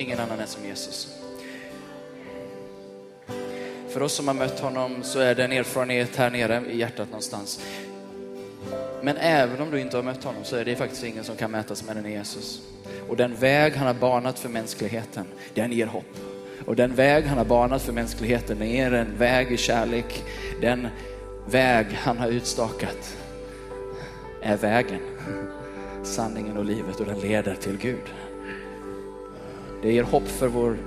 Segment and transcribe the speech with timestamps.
[0.00, 1.08] Ingen annan är som Jesus.
[3.88, 7.08] För oss som har mött honom så är det en erfarenhet här nere i hjärtat
[7.08, 7.60] någonstans.
[9.02, 11.50] Men även om du inte har mött honom så är det faktiskt ingen som kan
[11.50, 12.62] mätas med den Jesus.
[13.08, 16.16] Och den väg han har banat för mänskligheten, den ger hopp.
[16.66, 20.24] Och den väg han har banat för mänskligheten, den ger en väg i kärlek.
[20.60, 20.88] Den
[21.46, 23.16] väg han har utstakat
[24.42, 25.00] är vägen,
[26.02, 28.29] sanningen och livet och den leder till Gud.
[29.82, 30.78] Det ger hopp för vår,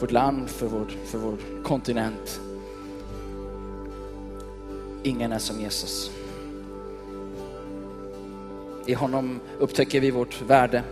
[0.00, 2.40] vårt land, för vår, för vår kontinent.
[5.02, 6.10] Ingen är som Jesus.
[8.86, 10.82] I honom upptäcker vi vårt värde.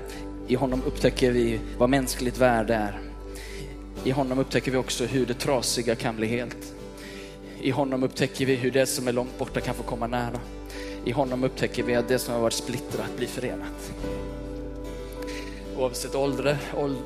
[0.46, 3.00] I honom upptäcker vi vad mänskligt värde är.
[4.04, 6.74] I honom upptäcker vi också hur det trasiga kan bli helt.
[7.62, 10.40] I honom upptäcker vi hur det som är långt borta kan få komma nära.
[11.04, 13.92] I honom upptäcker vi att det som har varit splittrat blir förenat.
[15.80, 16.56] Oavsett åldrar,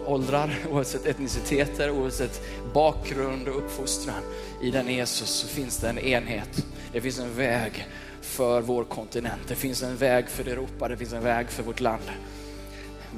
[0.07, 4.23] åldrar, oavsett etniciteter, oavsett bakgrund och uppfostran.
[4.63, 6.67] I den Jesus så finns det en enhet.
[6.93, 7.87] Det finns en väg
[8.21, 9.41] för vår kontinent.
[9.49, 12.03] Det finns en väg för Europa, det finns en väg för vårt land.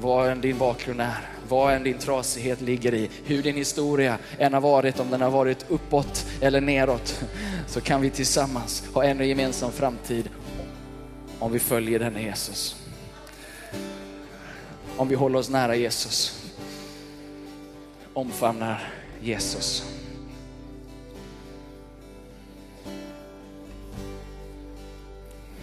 [0.01, 4.53] Vad än din bakgrund är, vad än din trasighet ligger i, hur din historia än
[4.53, 7.25] har varit, om den har varit uppåt eller neråt,
[7.67, 10.29] så kan vi tillsammans ha en gemensam framtid
[11.39, 12.75] om vi följer denne Jesus.
[14.97, 16.43] Om vi håller oss nära Jesus.
[18.13, 19.97] Omfamnar Jesus.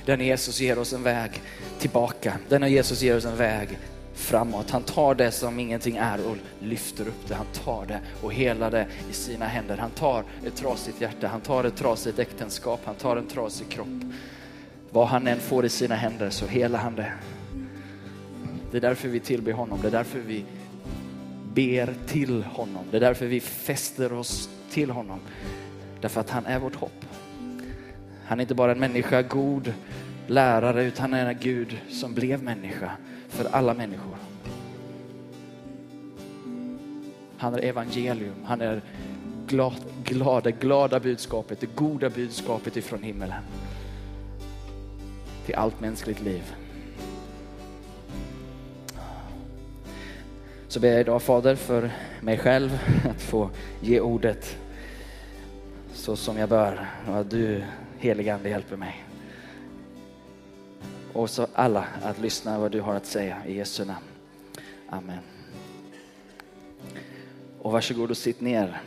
[0.07, 1.43] Den Jesus ger oss en väg
[1.79, 2.39] tillbaka.
[2.49, 3.79] Denna Jesus ger oss en väg
[4.15, 4.71] framåt.
[4.71, 7.35] Han tar det som ingenting är och lyfter upp det.
[7.35, 9.77] Han tar det och helar det i sina händer.
[9.77, 14.05] Han tar ett trasigt hjärta, han tar ett trasigt äktenskap, han tar en trasig kropp.
[14.91, 17.13] Vad han än får i sina händer så helar han det.
[18.75, 20.45] Det är därför vi tillber honom, det är därför vi
[21.55, 22.85] ber till honom.
[22.91, 25.21] Det är därför vi fäster oss till honom.
[26.01, 27.05] Därför att han är vårt hopp.
[28.25, 29.75] Han är inte bara en människa, god
[30.27, 32.91] lärare, utan han är en Gud som blev människa
[33.29, 34.17] för alla människor.
[37.37, 38.83] Han är evangelium, han är
[39.47, 39.75] glad,
[40.05, 43.43] glada, glada budskapet, det goda budskapet ifrån himmelen.
[45.47, 46.55] Till allt mänskligt liv.
[50.75, 51.91] Så ber jag idag Fader för
[52.21, 52.79] mig själv
[53.11, 54.57] att få ge ordet
[55.93, 57.65] så som jag bör och att du
[57.99, 59.05] heligande hjälper mig.
[61.13, 64.05] Och så alla att lyssna vad du har att säga i Jesu namn.
[64.89, 65.19] Amen.
[67.61, 68.81] Och varsågod och sitt ner.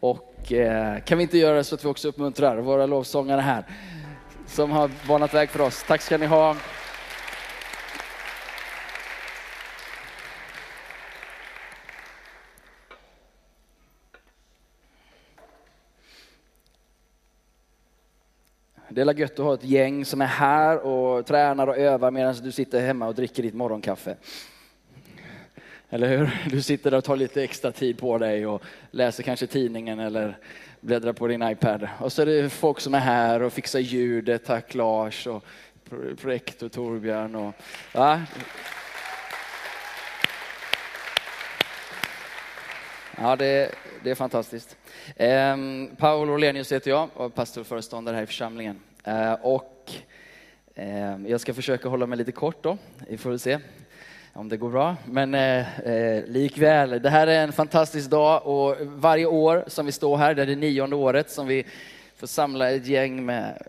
[0.00, 3.64] Och eh, kan vi inte göra så att vi också uppmuntrar våra lovsångare här
[4.46, 5.84] som har banat väg för oss.
[5.88, 6.56] Tack ska ni ha.
[18.98, 22.34] Det är gött att ha ett gäng som är här och tränar och övar medan
[22.42, 24.16] du sitter hemma och dricker ditt morgonkaffe.
[25.90, 26.48] Eller hur?
[26.50, 30.38] Du sitter där och tar lite extra tid på dig och läser kanske tidningen eller
[30.80, 31.88] bläddrar på din iPad.
[32.00, 34.44] Och så är det folk som är här och fixar ljudet.
[34.44, 35.44] Tack Lars och
[36.20, 37.34] projektor Torbjörn.
[37.34, 37.54] Och,
[37.94, 38.22] va?
[43.20, 44.76] Ja, det, det är fantastiskt.
[45.16, 45.56] Eh,
[45.96, 48.80] Paul Orlenius heter jag och pastorföreståndare här i församlingen.
[49.08, 49.92] Eh, och
[50.74, 53.58] ehm, jag ska försöka hålla mig lite kort då, vi får väl se
[54.32, 54.96] om det går bra.
[55.06, 59.92] Men eh, eh, likväl, det här är en fantastisk dag och varje år som vi
[59.92, 61.66] står här, det är det nionde året som vi
[62.16, 63.62] får samla ett gäng med,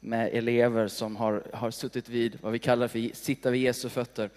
[0.00, 4.30] med elever som har, har suttit vid vad vi kallar för sitta vid Jesu fötter.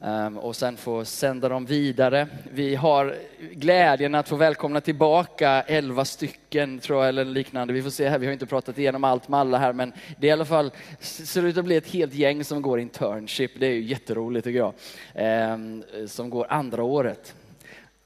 [0.00, 2.28] Ehm, och sen få sända dem vidare.
[2.52, 3.16] Vi har
[3.52, 7.72] glädjen att få välkomna tillbaka elva stycken, tror jag, eller liknande.
[7.72, 10.26] Vi får se här, vi har inte pratat igenom allt med alla här, men det
[10.26, 10.70] är i alla fall
[11.00, 13.50] ser ut att bli ett helt gäng som går internship.
[13.60, 14.72] Det är ju jätteroligt tycker jag,
[15.14, 17.34] ehm, som går andra året.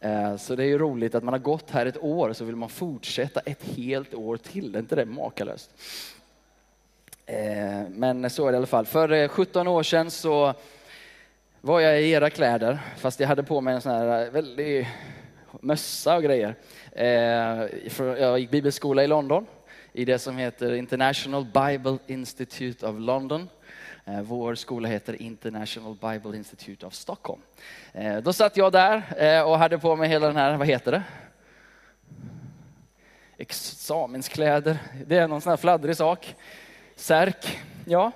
[0.00, 2.56] Ehm, så det är ju roligt att man har gått här ett år, så vill
[2.56, 4.72] man fortsätta ett helt år till.
[4.72, 5.70] Det är inte det makalöst?
[7.88, 8.86] Men så är det i alla fall.
[8.86, 10.54] För eh, 17 år sedan så
[11.64, 14.88] var jag i era kläder, fast jag hade på mig en sån här eh, väldig
[15.60, 16.54] mössa och grejer.
[16.92, 17.06] Eh,
[17.98, 19.46] jag gick bibelskola i London,
[19.92, 23.48] i det som heter International Bible Institute of London.
[24.04, 27.40] Eh, vår skola heter International Bible Institute of Stockholm.
[28.22, 31.02] Då satt jag där och hade på mig hela den här, vad heter det?
[33.36, 36.34] Examenskläder, det är någon sån här fladdrig sak.
[36.96, 38.12] Särk, ja.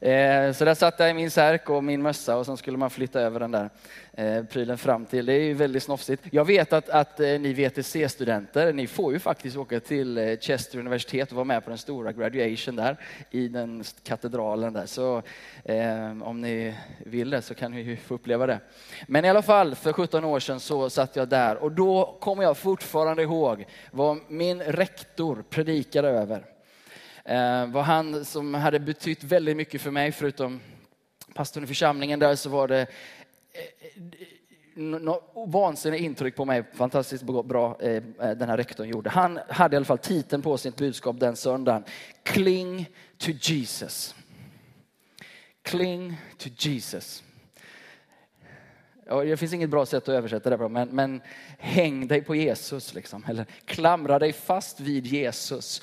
[0.00, 2.90] Eh, så där satt jag i min särk och min mössa och sen skulle man
[2.90, 3.70] flytta över den där
[4.12, 5.26] eh, prylen fram till.
[5.26, 6.22] Det är ju väldigt snofsigt.
[6.30, 11.30] Jag vet att, att eh, ni VTC-studenter, ni får ju faktiskt åka till Chester universitet
[11.30, 12.96] och vara med på den stora graduation där
[13.30, 14.86] i den katedralen där.
[14.86, 15.22] Så
[15.64, 18.60] eh, om ni vill det så kan ni ju få uppleva det.
[19.06, 22.42] Men i alla fall, för 17 år sedan så satt jag där och då kommer
[22.42, 26.55] jag fortfarande ihåg vad min rektor predikade över
[27.26, 30.60] eh, var han som hade betytt väldigt mycket för mig, förutom
[31.34, 32.86] pastorn i församlingen där så var det eh,
[33.92, 34.26] eh
[35.46, 39.10] vansinnigt intryck på mig, fantastiskt bra eh, den här rektorn gjorde.
[39.10, 41.84] Han hade i alla fall titeln på sitt budskap den söndagen.
[42.22, 44.14] Cling to Jesus.
[45.62, 47.22] Cling to Jesus.
[49.06, 51.20] Ja, det finns inget bra sätt att översätta det på, men, men
[51.58, 52.94] häng dig på Jesus.
[52.94, 53.24] Liksom.
[53.28, 55.82] Eller klamra dig fast vid Jesus.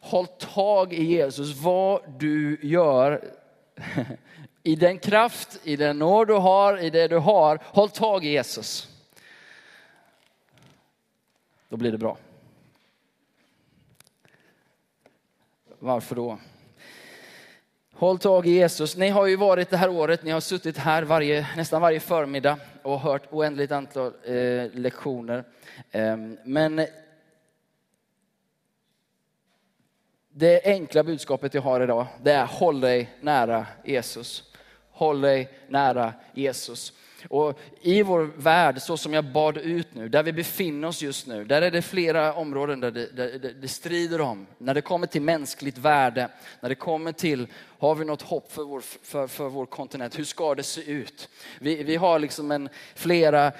[0.00, 3.24] Håll tag i Jesus, vad du gör.
[4.62, 8.28] I den kraft, i den nåd du har, i det du har, håll tag i
[8.28, 8.88] Jesus.
[11.68, 12.16] Då blir det bra.
[15.78, 16.38] Varför då?
[17.92, 18.96] Håll tag i Jesus.
[18.96, 22.58] Ni har ju varit det här året, ni har suttit här varje, nästan varje förmiddag
[22.82, 25.44] och hört oändligt antal eh, lektioner.
[25.90, 26.86] Eh, men
[30.40, 34.44] Det enkla budskapet jag har idag, det är håll dig nära Jesus.
[34.90, 36.92] Håll dig nära Jesus.
[37.28, 41.26] Och I vår värld, så som jag bad ut nu, där vi befinner oss just
[41.26, 44.46] nu, där är det flera områden där det, där det strider om.
[44.58, 46.28] När det kommer till mänskligt värde,
[46.60, 47.46] när det kommer till,
[47.78, 50.18] har vi något hopp för vår, för, för vår kontinent?
[50.18, 51.28] Hur ska det se ut?
[51.58, 53.52] Vi, vi har liksom en, flera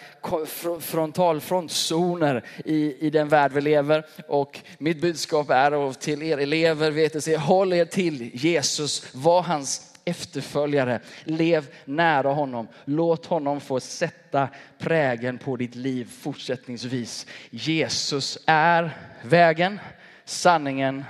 [0.81, 4.07] frontalfrontzoner i, i den värld vi lever.
[4.29, 11.01] Och mitt budskap är till er elever, vet håll er till Jesus, var hans efterföljare.
[11.25, 12.69] Lev nära honom.
[12.85, 17.27] Låt honom få sätta prägen på ditt liv fortsättningsvis.
[17.51, 19.81] Jesus är vägen,
[20.25, 21.05] sanningen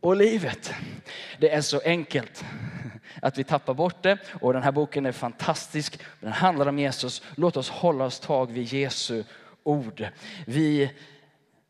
[0.00, 0.72] och livet.
[1.38, 2.44] Det är så enkelt
[3.22, 5.98] att vi tappar bort det och den här boken är fantastisk.
[6.20, 7.22] Den handlar om Jesus.
[7.34, 9.24] Låt oss hålla oss tag vid Jesu
[9.62, 10.06] ord.
[10.46, 10.90] Vi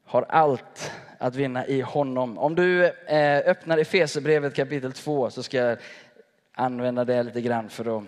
[0.04, 2.38] har allt att vinna i honom.
[2.38, 5.78] Om du eh, öppnar Efesierbrevet kapitel 2 så ska jag
[6.54, 8.04] använda det lite grann för att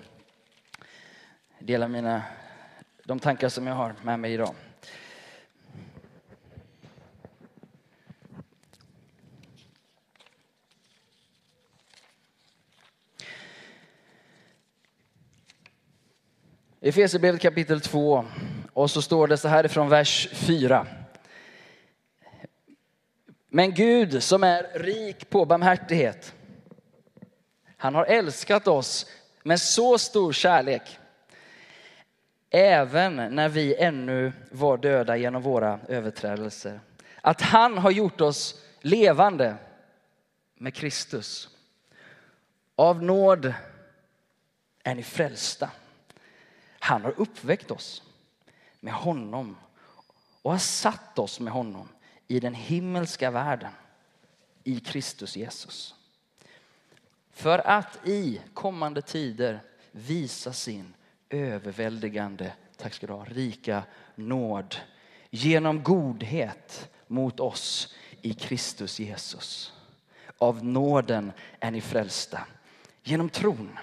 [1.59, 2.23] dela mina,
[3.05, 4.55] de tankar som jag har med mig idag.
[16.81, 18.25] I Efesierbrevet kapitel 2
[18.73, 20.87] och så står det så här ifrån vers 4.
[23.49, 26.36] Men Gud som är rik på barmhärtighet
[27.77, 29.07] han har älskat oss
[29.43, 30.99] med så stor kärlek.
[32.51, 36.81] Även när vi ännu var döda genom våra överträdelser.
[37.21, 39.57] Att han har gjort oss levande
[40.55, 41.49] med Kristus.
[42.77, 43.55] Av nåd
[44.83, 45.71] är ni frälsta.
[46.79, 48.03] Han har uppväckt oss
[48.81, 49.57] med honom
[50.43, 51.89] och har satt oss med honom
[52.29, 53.73] i den himmelska världen
[54.65, 55.96] i Kristus Jesus.
[57.37, 59.61] För att i kommande tider
[59.93, 60.95] visa sin
[61.31, 63.83] överväldigande, tack ska du ha, rika
[64.15, 64.77] nåd
[65.31, 69.73] genom godhet mot oss i Kristus Jesus.
[70.39, 72.41] Av nåden är ni frälsta
[73.03, 73.79] genom tron.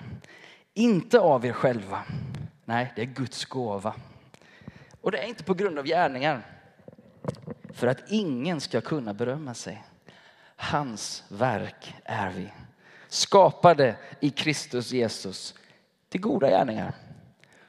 [0.74, 2.04] Inte av er själva.
[2.66, 3.96] Nej, det är Guds gåva.
[5.02, 6.42] Och det är inte på grund av gärningar.
[7.74, 9.84] För att ingen ska kunna berömma sig.
[10.56, 12.50] Hans verk är vi
[13.14, 15.56] skapade i Kristus Jesus
[16.10, 16.94] till goda gärningar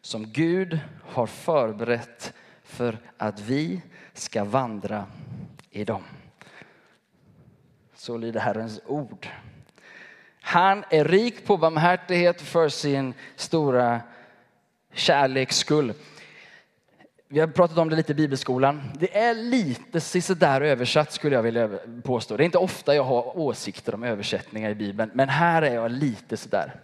[0.01, 2.33] som Gud har förberett
[2.63, 3.83] för att vi
[4.13, 5.07] ska vandra
[5.71, 6.03] i dem.
[7.95, 9.29] Så lyder Herrens ord.
[10.41, 14.01] Han är rik på barmhärtighet för sin stora
[14.93, 15.95] kärleks skull.
[17.35, 18.83] Vi har pratat om det lite i bibelskolan.
[18.95, 21.71] Det är lite sådär översatt skulle jag vilja
[22.03, 22.37] påstå.
[22.37, 25.91] Det är inte ofta jag har åsikter om översättningar i Bibeln, men här är jag
[25.91, 26.75] lite sådär.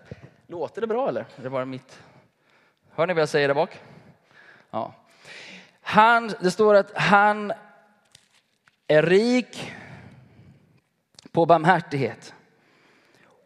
[0.47, 1.27] Låter det bra eller?
[1.37, 1.99] Det bara mitt?
[2.95, 3.81] Hör ni vad jag säger där bak?
[4.71, 4.95] Ja.
[5.81, 7.53] Han, det står att han
[8.87, 9.73] är rik
[11.33, 12.35] på barmhärtighet.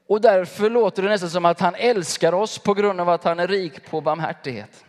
[0.06, 3.40] Och därför låter det nästan som att han älskar oss på grund av att han
[3.40, 4.84] är rik på barmhärtighet.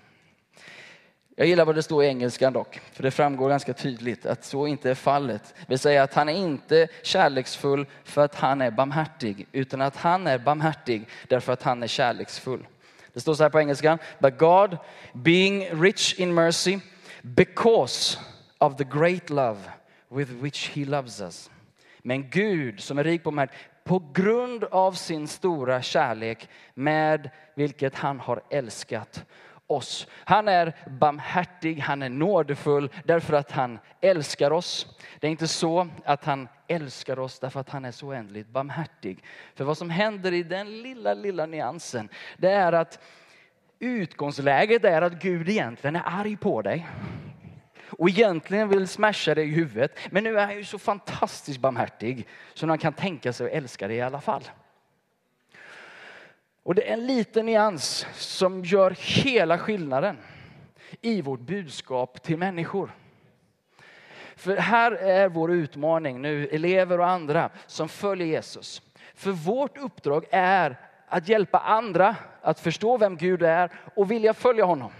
[1.37, 4.67] Jag gillar vad det står i engelskan dock, för det framgår ganska tydligt att så
[4.67, 5.53] inte är fallet.
[5.57, 9.95] Det vill säga att han är inte kärleksfull för att han är barmhärtig, utan att
[9.95, 12.67] han är barmhärtig därför att han är kärleksfull.
[13.13, 14.77] Det står så här på engelskan, But God,
[15.13, 16.79] being rich in mercy,
[17.21, 18.17] because
[18.57, 19.59] of the great love
[20.09, 21.49] with which he loves us.
[21.99, 27.95] Men Gud som är rik på barmhärtighet, på grund av sin stora kärlek med vilket
[27.95, 29.25] han har älskat
[29.67, 30.07] oss.
[30.12, 34.98] Han är barmhärtig, han är nådefull därför att han älskar oss.
[35.19, 39.24] Det är inte så att han älskar oss därför att han är så oändligt barmhärtig.
[39.55, 43.00] För vad som händer i den lilla, lilla nyansen, det är att
[43.79, 46.88] utgångsläget är att Gud egentligen är arg på dig.
[47.89, 50.00] Och egentligen vill smasha dig i huvudet.
[50.12, 53.88] Men nu är han ju så fantastiskt barmhärtig så han kan tänka sig att älska
[53.88, 54.43] dig i alla fall.
[56.65, 60.17] Och det är en liten nyans som gör hela skillnaden
[61.01, 62.95] i vårt budskap till människor.
[64.36, 68.81] För här är vår utmaning nu, elever och andra som följer Jesus.
[69.15, 74.65] För vårt uppdrag är att hjälpa andra att förstå vem Gud är och vilja följa
[74.65, 74.91] honom.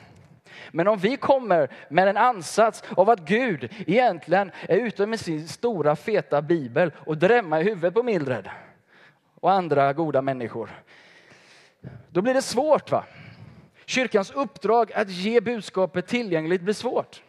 [0.72, 5.48] Men om vi kommer med en ansats av att Gud egentligen är ute med sin
[5.48, 8.50] stora feta bibel och drämmer i huvudet på Mildred
[9.42, 10.70] och andra goda människor.
[12.10, 12.92] Då blir det svårt.
[12.92, 13.06] va?
[13.86, 17.22] Kyrkans uppdrag att ge budskapet tillgängligt blir svårt.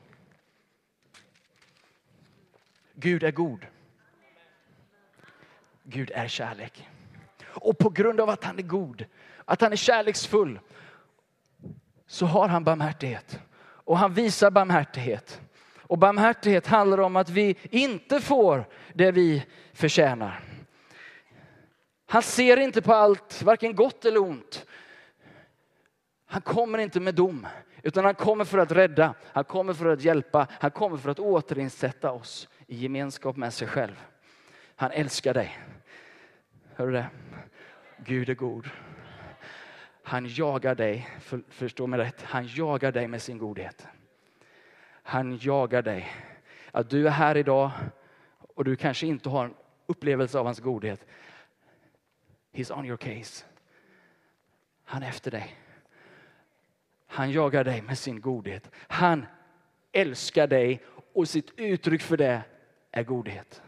[2.94, 3.66] Gud är god.
[5.82, 6.88] Gud är kärlek.
[7.44, 9.04] Och på grund av att han är god,
[9.44, 10.60] att han är kärleksfull,
[12.06, 13.40] så har han barmhärtighet.
[13.58, 15.40] Och han visar barmhärtighet.
[15.78, 20.40] Och barmhärtighet handlar om att vi inte får det vi förtjänar.
[22.06, 24.66] Han ser inte på allt, varken gott eller ont.
[26.26, 27.46] Han kommer inte med dom,
[27.82, 31.18] utan han kommer för att rädda, han kommer för att hjälpa, han kommer för att
[31.18, 34.04] återinsätta oss i gemenskap med sig själv.
[34.76, 35.58] Han älskar dig.
[36.74, 37.06] Hör du det?
[37.98, 38.70] Gud är god.
[40.02, 43.86] Han jagar dig, för, förstå mig rätt, han jagar dig med sin godhet.
[45.02, 46.12] Han jagar dig.
[46.70, 47.70] Att du är här idag
[48.38, 49.54] och du kanske inte har en
[49.86, 51.06] upplevelse av hans godhet.
[52.56, 53.44] He's on your case.
[54.84, 55.56] Han är efter dig.
[57.06, 58.70] Han jagar dig med sin godhet.
[58.76, 59.26] Han
[59.92, 60.82] älskar dig
[61.14, 62.42] och sitt uttryck för det
[62.90, 63.62] är godhet.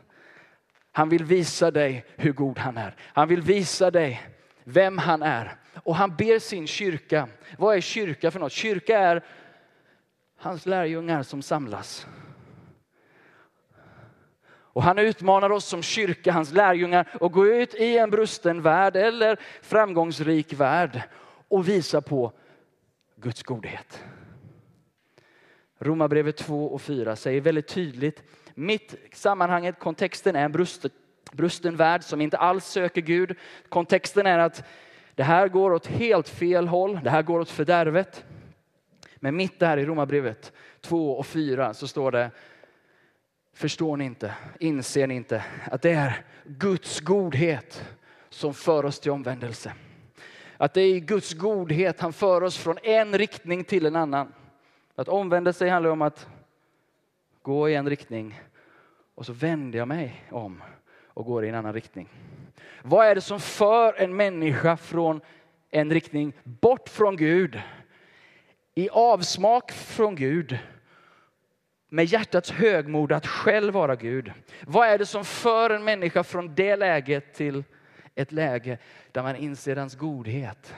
[0.92, 2.97] Han vill visa dig hur god han är.
[3.00, 4.23] Han vill visa dig
[4.64, 5.57] vem han är.
[5.75, 7.28] Och han ber sin kyrka.
[7.59, 8.52] Vad är kyrka för något?
[8.52, 9.25] Kyrka är
[10.37, 12.07] hans lärjungar som samlas.
[14.79, 18.97] Och han utmanar oss som kyrka, hans lärjungar, att gå ut i en brusten värld
[18.97, 21.03] eller framgångsrik värld
[21.49, 22.33] och visa på
[23.17, 24.05] Guds godhet.
[25.79, 28.23] Romarbrevet 2 och 4 säger väldigt tydligt,
[28.55, 30.91] mitt sammanhanget, kontexten är en brusten,
[31.33, 33.37] brusten värld som inte alls söker Gud.
[33.69, 34.65] Kontexten är att
[35.15, 38.25] det här går åt helt fel håll, det här går åt fördärvet.
[39.17, 42.31] Men mitt där i Romarbrevet 2 och 4 så står det,
[43.59, 47.85] förstår ni inte, inser ni inte att det är Guds godhet
[48.29, 49.73] som för oss till omvändelse.
[50.57, 54.35] Att det är i Guds godhet han för oss från en riktning till en annan.
[54.95, 56.27] Att omvända sig handlar om att
[57.43, 58.41] gå i en riktning
[59.15, 60.62] och så vänder jag mig om
[61.07, 62.09] och går i en annan riktning.
[62.83, 65.21] Vad är det som för en människa från
[65.71, 67.61] en riktning bort från Gud?
[68.75, 70.59] I avsmak från Gud
[71.88, 74.33] med hjärtats högmod att själv vara Gud.
[74.66, 77.64] Vad är det som för en människa från det läget till
[78.14, 78.78] ett läge
[79.12, 80.75] där man inser hans godhet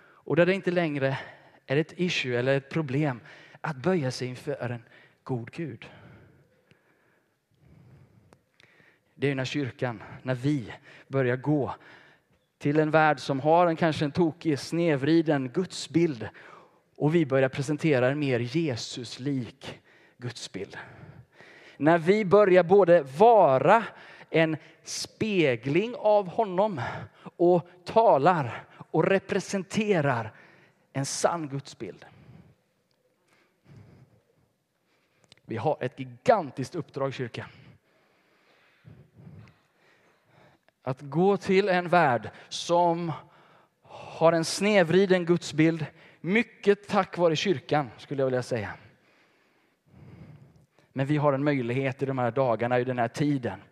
[0.00, 1.18] och där det inte längre
[1.66, 3.20] är ett issue eller ett problem
[3.60, 4.82] att böja sig inför en
[5.22, 5.90] god Gud.
[9.14, 10.72] Det är när kyrkan, när vi
[11.08, 11.74] börjar gå
[12.58, 16.28] till en värld som har en kanske en tokig, snedvriden gudsbild
[16.96, 19.80] och vi börjar presentera en mer Jesuslik
[20.24, 20.78] gudsbild.
[21.76, 23.84] När vi börjar både vara
[24.30, 26.80] en spegling av honom
[27.36, 30.32] och talar och representerar
[30.92, 32.04] en sann gudsbild.
[35.44, 37.48] Vi har ett gigantiskt uppdrag kyrkan.
[40.82, 43.12] Att gå till en värld som
[43.82, 45.86] har en snedvriden gudsbild,
[46.20, 48.74] mycket tack vare kyrkan skulle jag vilja säga.
[50.96, 53.62] Men vi har en möjlighet i de här dagarna, i den här tiden,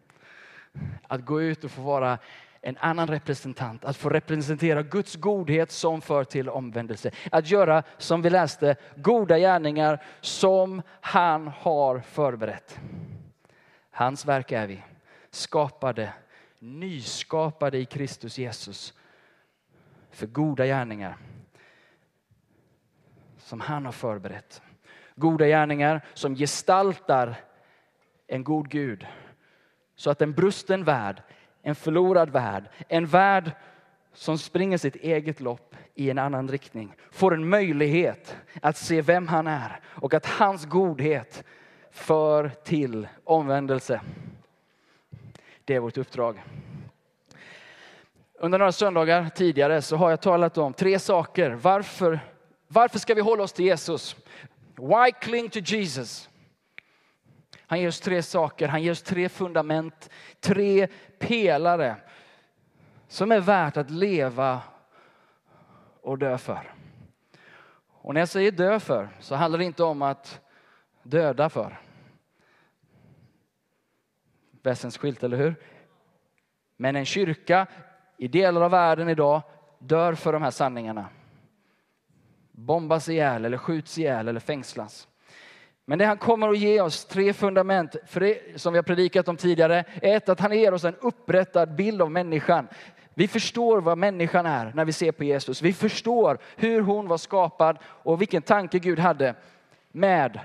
[1.03, 2.19] att gå ut och få vara
[2.61, 7.11] en annan representant, att få representera Guds godhet som för till omvändelse.
[7.33, 12.81] Att göra, som vi läste, goda gärningar som han har förberett.
[13.91, 14.83] Hans verk är vi,
[15.31, 16.13] skapade,
[16.59, 18.95] nyskapade i Kristus Jesus
[20.11, 21.17] för goda gärningar
[23.39, 24.63] som han har förberett.
[25.17, 27.35] Goda gärningar som gestaltar
[28.27, 29.07] en god Gud.
[29.97, 31.23] Så att en brusten värld,
[31.63, 33.51] en förlorad värld, en värld
[34.13, 39.29] som springer sitt eget lopp i en annan riktning får en möjlighet att se vem
[39.29, 41.45] han är och att hans godhet
[41.91, 44.01] för till omvändelse.
[45.65, 46.43] Det är vårt uppdrag.
[48.35, 51.51] Under några söndagar tidigare så har jag talat om tre saker.
[51.51, 52.21] Varför,
[52.69, 54.17] varför ska vi hålla oss till Jesus?
[54.77, 56.29] Why cling to Jesus?
[57.67, 60.11] Han ger oss tre saker, han ger oss tre fundament,
[60.41, 60.89] tre
[61.19, 61.97] pelare
[63.09, 64.61] som är värt att leva
[66.01, 66.75] och dö för.
[67.89, 70.41] Och när jag säger dö för så handlar det inte om att
[71.03, 71.81] döda för.
[74.63, 75.55] Väsensskilt, eller hur?
[76.77, 77.67] Men en kyrka
[78.17, 79.43] i delar av världen idag
[79.79, 81.09] dör för de här sanningarna.
[82.53, 85.09] Bombas ihjäl eller skjuts ihjäl eller fängslas.
[85.85, 89.29] Men det han kommer att ge oss, tre fundament, för det, som vi har predikat
[89.29, 89.85] om tidigare.
[90.03, 92.69] Ett, att han ger oss en upprättad bild av människan.
[93.15, 95.63] Vi förstår vad människan är när vi ser på Jesus.
[95.63, 99.35] Vi förstår hur hon var skapad och vilken tanke Gud hade
[99.93, 100.41] med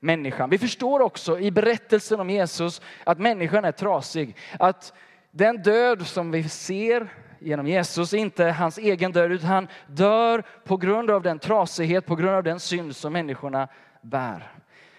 [0.00, 0.50] människan.
[0.50, 4.36] Vi förstår också i berättelsen om Jesus att människan är trasig.
[4.58, 4.92] Att
[5.30, 10.76] den död som vi ser genom Jesus inte hans egen död, utan han dör på
[10.76, 13.68] grund av den trasighet, på grund av den synd som människorna
[14.02, 14.52] bär.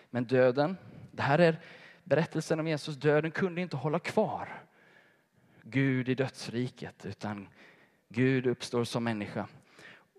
[0.09, 0.77] Men döden,
[1.11, 1.59] det här är
[2.03, 4.49] berättelsen om Jesus, döden kunde inte hålla kvar
[5.61, 7.47] Gud i dödsriket, utan
[8.09, 9.47] Gud uppstår som människa.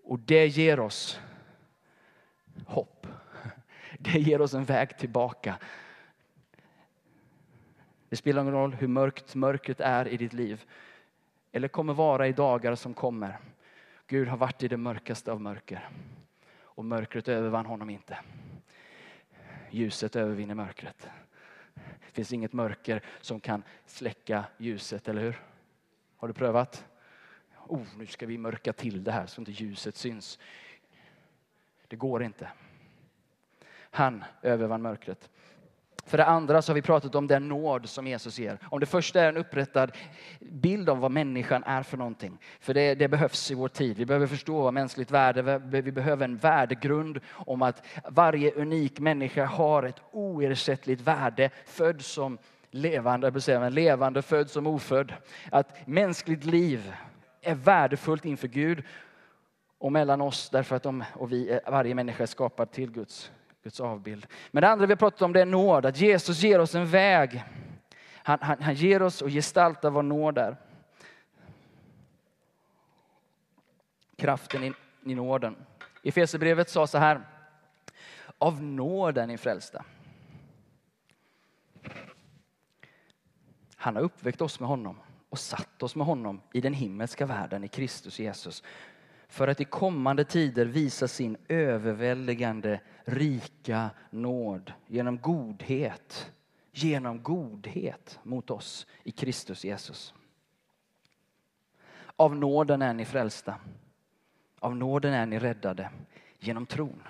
[0.03, 1.19] Och det ger oss
[2.65, 3.07] hopp.
[3.99, 5.57] Det ger oss en väg tillbaka.
[8.09, 10.63] Det spelar ingen roll hur mörkt mörkret är i ditt liv
[11.51, 13.39] eller kommer vara i dagar som kommer.
[14.07, 15.89] Gud har varit i det mörkaste av mörker
[16.59, 18.19] och mörkret övervann honom inte.
[19.69, 21.07] Ljuset övervinner mörkret.
[21.73, 25.41] Det finns inget mörker som kan släcka ljuset, eller hur?
[26.17, 26.85] Har du prövat?
[27.67, 30.39] Oh, nu ska vi mörka till det här så inte ljuset syns.
[31.87, 32.51] Det går inte.
[33.73, 35.29] Han övervann mörkret.
[36.11, 38.57] För det andra så har vi pratat om den nåd som Jesus ger.
[38.63, 39.91] Om det första är en upprättad
[40.39, 42.37] bild av vad människan är för någonting.
[42.59, 43.97] För det, det behövs i vår tid.
[43.97, 49.45] Vi behöver förstå vad mänskligt värde, vi behöver en värdegrund om att varje unik människa
[49.45, 52.37] har ett oersättligt värde, född som
[52.71, 55.13] levande, men levande, född som ofödd.
[55.51, 56.93] Att mänskligt liv
[57.41, 58.83] är värdefullt inför Gud
[59.77, 63.31] och mellan oss därför att de, och vi, varje människa är skapad till Guds
[63.63, 64.27] Guds avbild.
[64.51, 66.87] Men det andra vi har pratat om det är nåd, att Jesus ger oss en
[66.87, 67.43] väg.
[68.15, 70.57] Han, han, han ger oss och gestaltar vad nåd är.
[74.17, 74.73] Kraften i,
[75.05, 75.55] i nåden.
[76.03, 77.21] Efesierbrevet sa så här.
[78.37, 79.85] Av nåden är frälsta.
[83.75, 87.63] Han har uppväckt oss med honom och satt oss med honom i den himmelska världen
[87.63, 88.63] i Kristus Jesus
[89.27, 96.31] för att i kommande tider visa sin överväldigande rika nåd genom godhet,
[96.71, 100.13] genom godhet mot oss i Kristus Jesus.
[102.15, 103.55] Av nåden är ni frälsta.
[104.59, 105.89] Av nåden är ni räddade
[106.39, 107.03] genom tron.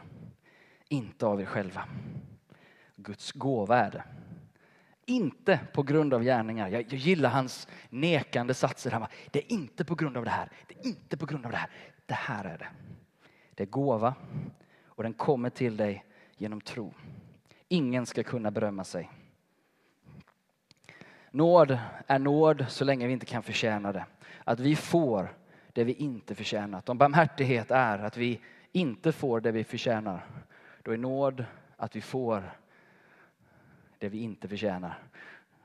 [0.87, 1.85] Inte av er själva.
[2.95, 4.03] Guds gåva är det.
[5.05, 6.67] Inte på grund av gärningar.
[6.67, 8.91] Jag, jag gillar hans nekande satser.
[8.91, 10.49] Han bara, det är inte på grund av det här.
[10.67, 11.69] Det är inte på grund av det här.
[12.05, 12.69] Det här är det.
[13.55, 14.15] Det är gåva
[15.01, 16.05] och den kommer till dig
[16.37, 16.93] genom tro.
[17.67, 19.09] Ingen ska kunna berömma sig.
[21.31, 24.05] Nåd är nåd så länge vi inte kan förtjäna det.
[24.43, 25.35] Att vi får
[25.73, 26.89] det vi inte förtjänat.
[26.89, 30.25] Om barmhärtighet är att vi inte får det vi förtjänar,
[30.83, 31.45] då är nåd
[31.77, 32.51] att vi får
[33.97, 35.03] det vi inte förtjänar.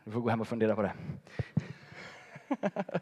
[0.04, 0.92] Du får gå hem och fundera på det.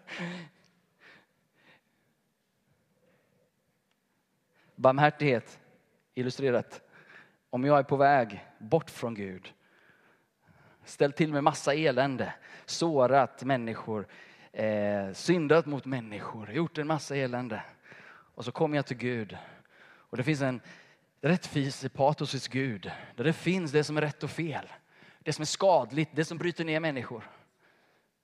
[4.77, 5.61] Barmhärtighet
[6.15, 6.83] illustrerat.
[7.51, 9.53] Om jag är på väg bort från Gud,
[10.85, 14.07] ställt till med massa elände, sårat människor,
[14.53, 17.63] eh, syndat mot människor, gjort en massa elände.
[18.35, 19.37] Och så kommer jag till Gud
[20.15, 20.61] och det finns en
[21.21, 24.69] rättvisepatos hos Gud, där det finns det som är rätt och fel,
[25.19, 27.31] det som är skadligt, det som bryter ner människor.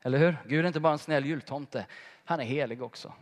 [0.03, 0.37] Eller hur?
[0.46, 1.87] Gud är inte bara en snäll jultomte,
[2.24, 3.12] han är helig också.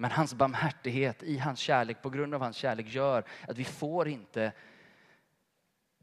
[0.00, 4.08] Men hans barmhärtighet i hans kärlek, på grund av hans kärlek, gör att vi får
[4.08, 4.52] inte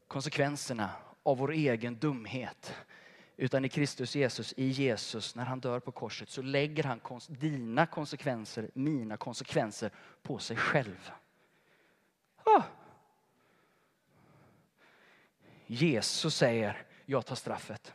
[0.07, 0.89] konsekvenserna
[1.23, 2.75] av vår egen dumhet.
[3.37, 7.85] Utan i Kristus Jesus, i Jesus, när han dör på korset så lägger han dina
[7.85, 9.91] konsekvenser, mina konsekvenser
[10.23, 11.11] på sig själv.
[12.43, 12.63] Ah.
[15.65, 17.93] Jesus säger, jag tar straffet.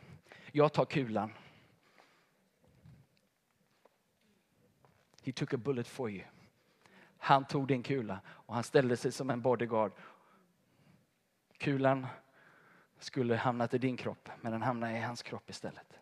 [0.51, 1.33] Jag tar kulan.
[5.21, 6.23] He took a bullet for you.
[7.17, 9.91] Han tog din kula och han ställde sig som en bodyguard.
[11.57, 12.07] Kulan
[12.99, 15.99] skulle hamnat i din kropp, men den hamnade i hans kropp istället.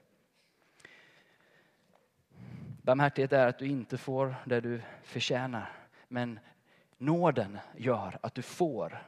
[2.81, 5.71] Barmhärtighet är att du inte får det du förtjänar,
[6.07, 6.39] men
[6.97, 9.03] nåden gör att du får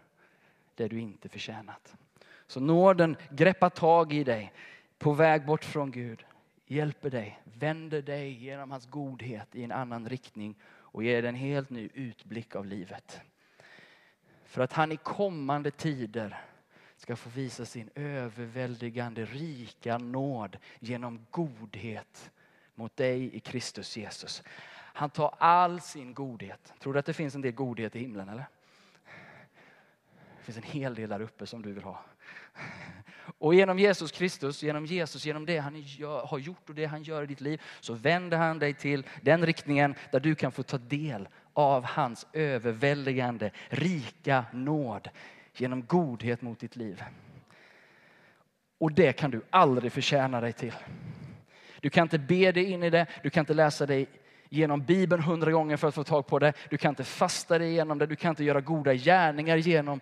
[0.75, 1.95] det du inte förtjänat.
[2.47, 4.53] Så nåden greppar tag i dig
[4.97, 6.25] på väg bort från Gud,
[6.71, 11.35] hjälper dig, vänder dig genom hans godhet i en annan riktning och ger dig en
[11.35, 13.21] helt ny utblick av livet.
[14.45, 16.41] För att han i kommande tider
[16.97, 22.31] ska få visa sin överväldigande rika nåd genom godhet
[22.75, 24.43] mot dig i Kristus Jesus.
[24.93, 26.73] Han tar all sin godhet.
[26.79, 28.45] Tror du att det finns en del godhet i himlen eller?
[30.37, 32.05] Det finns en hel del där uppe som du vill ha.
[33.37, 37.03] Och genom Jesus Kristus, genom Jesus, genom det han gör, har gjort och det han
[37.03, 40.63] gör i ditt liv så vänder han dig till den riktningen där du kan få
[40.63, 45.09] ta del av hans överväldigande rika nåd
[45.57, 47.03] genom godhet mot ditt liv.
[48.77, 50.73] Och det kan du aldrig förtjäna dig till.
[51.79, 54.07] Du kan inte be dig in i det, du kan inte läsa dig
[54.49, 56.53] genom Bibeln hundra gånger för att få tag på det.
[56.69, 59.99] Du kan inte fasta dig igenom det, du kan inte göra goda gärningar genom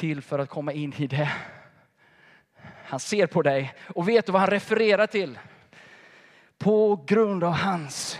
[0.00, 1.32] till för att komma in i det.
[2.84, 5.38] Han ser på dig och vet du vad han refererar till?
[6.58, 8.18] På grund av hans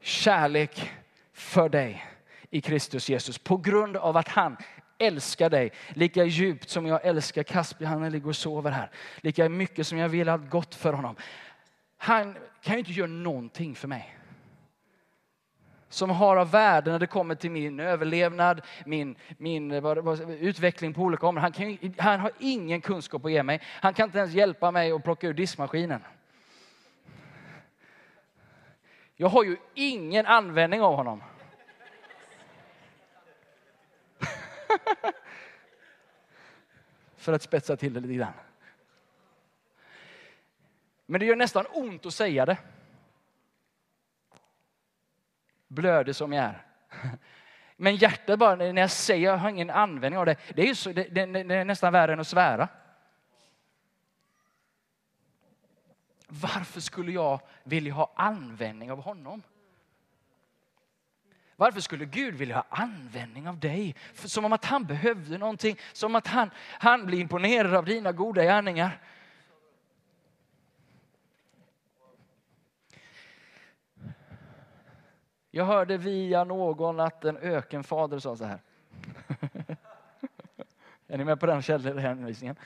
[0.00, 0.92] kärlek
[1.32, 2.06] för dig
[2.50, 3.38] i Kristus Jesus.
[3.38, 4.56] På grund av att han
[4.98, 7.84] älskar dig lika djupt som jag älskar Kasper.
[7.84, 8.90] Han ligger och sover här.
[9.16, 11.16] Lika mycket som jag vill allt gott för honom.
[11.96, 14.17] Han kan ju inte göra någonting för mig
[15.88, 21.02] som har av värde när det kommer till min överlevnad, min, min eh, utveckling på
[21.02, 21.42] olika områden.
[21.42, 23.60] Han, kan, han har ingen kunskap att ge mig.
[23.64, 26.00] Han kan inte ens hjälpa mig att plocka ur diskmaskinen.
[29.16, 31.22] Jag har ju ingen användning av honom.
[37.16, 38.32] För att spetsa till det lite grann.
[41.06, 42.56] Men det gör nästan ont att säga det
[45.68, 46.66] blöder som jag är.
[47.76, 50.74] Men hjärtat bara, när jag säger jag har ingen användning av det, det är, ju
[50.74, 52.68] så, det, det, det är nästan värre än att svära.
[56.28, 59.42] Varför skulle jag vilja ha användning av honom?
[61.56, 63.94] Varför skulle Gud vilja ha användning av dig?
[64.14, 68.42] Som om att han behövde någonting, som att han, han blir imponerad av dina goda
[68.42, 69.00] gärningar.
[75.58, 78.60] Jag hörde via någon att en ökenfader sa så här.
[81.08, 82.56] Är ni med på den källhänvisningen?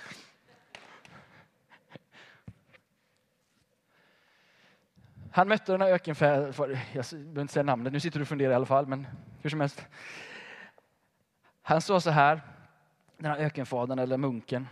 [5.33, 8.52] Han mötte den här ökenfadern, jag behöver inte säga namnet, nu sitter du och funderar
[8.52, 9.07] i alla fall, men
[9.40, 9.87] hur som helst.
[11.62, 12.40] Han sa så här,
[13.16, 14.68] den här ökenfadern eller munken,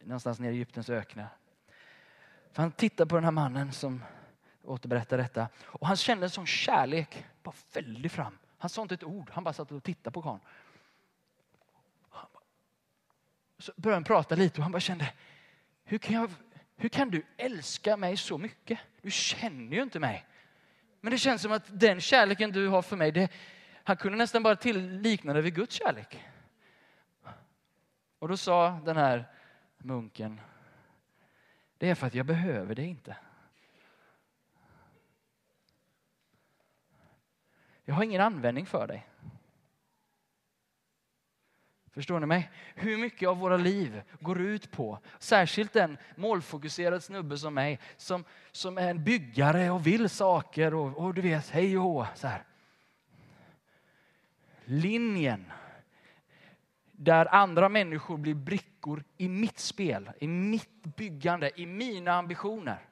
[0.00, 1.28] någonstans nere i Egyptens öknar.
[2.52, 4.02] För han tittade på den här mannen som
[4.64, 5.48] återberättar detta.
[5.64, 8.38] Och han kände en sån kärlek, bara fällde fram.
[8.58, 10.40] Han sa inte ett ord, han bara satt och tittade på karln.
[13.58, 15.12] Så började han prata lite och han bara kände,
[15.84, 16.30] hur kan, jag,
[16.76, 18.78] hur kan du älska mig så mycket?
[19.00, 20.26] Du känner ju inte mig.
[21.00, 23.32] Men det känns som att den kärleken du har för mig, det,
[23.84, 26.24] han kunde nästan bara likna det vid Guds kärlek.
[28.18, 29.28] Och då sa den här
[29.78, 30.40] munken,
[31.78, 33.16] det är för att jag behöver det inte.
[37.92, 39.06] Jag har ingen användning för dig.
[41.90, 42.50] Förstår ni mig?
[42.74, 48.24] Hur mycket av våra liv går ut på, särskilt en målfokuserad snubbe som mig, som,
[48.52, 52.26] som är en byggare och vill saker och, och du vet, hej och hå, så
[52.26, 52.44] här.
[54.64, 55.52] Linjen
[56.92, 62.91] där andra människor blir brickor i mitt spel, i mitt byggande, i mina ambitioner.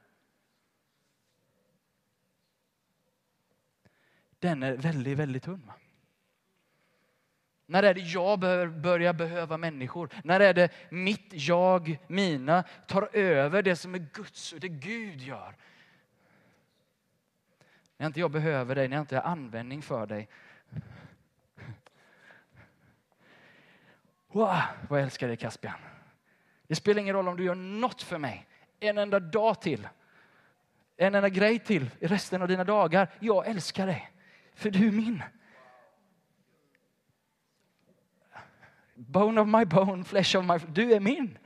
[4.41, 5.73] Den är väldigt, väldigt tunn.
[7.67, 8.39] När är det jag
[8.81, 10.09] börjar behöva människor?
[10.25, 15.21] När är det mitt jag, mina, tar över det som är Guds och det Gud
[15.21, 15.55] gör?
[17.97, 20.29] När inte jag behöver dig, när jag inte har användning för dig.
[24.29, 24.57] Wow,
[24.89, 25.75] vad jag älskar dig Caspian.
[26.67, 28.47] Det spelar ingen roll om du gör något för mig,
[28.81, 29.89] en enda dag till,
[30.97, 33.09] en enda grej till i resten av dina dagar.
[33.21, 34.11] Jag älskar dig,
[34.61, 35.23] för du är min.
[38.95, 40.73] Bone of my bone, flesh of my...
[40.73, 41.39] Du är min.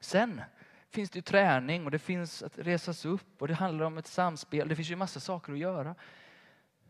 [0.00, 0.42] Sen
[0.90, 4.68] finns det träning och det finns att resas upp och det handlar om ett samspel.
[4.68, 5.94] Det finns ju massa saker att göra.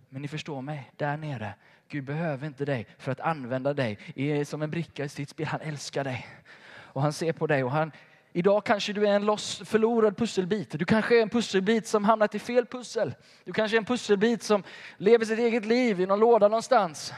[0.09, 1.55] Men ni förstår mig, där nere.
[1.89, 5.47] Gud behöver inte dig för att använda dig som en bricka i sitt spel.
[5.47, 6.27] Han älskar dig.
[6.69, 7.93] Och han ser på dig och han,
[8.37, 10.79] Idag kanske du är en loss, förlorad pusselbit.
[10.79, 13.15] Du kanske är en pusselbit som hamnat i fel pussel.
[13.45, 14.63] Du kanske är en pusselbit som
[14.97, 17.13] lever sitt eget liv i någon låda någonstans.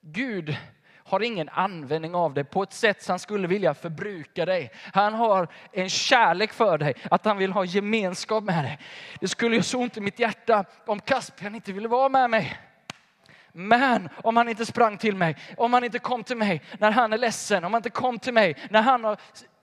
[0.00, 0.56] Gud
[0.96, 4.72] har ingen användning av dig på ett sätt som han skulle vilja förbruka dig.
[4.92, 8.78] Han har en kärlek för dig, att han vill ha gemenskap med dig.
[9.20, 12.69] Det skulle göra så ont i mitt hjärta om Caspian inte ville vara med mig.
[13.52, 17.12] Men om han inte sprang till mig, om han inte kom till mig när han
[17.12, 19.16] är ledsen, om han inte kom till mig när han har